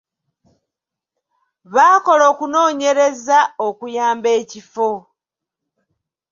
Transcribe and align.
Baakola 1.73 2.23
okunoonyereza 2.31 3.39
okuyamba 3.67 4.29
ekifo. 4.39 4.89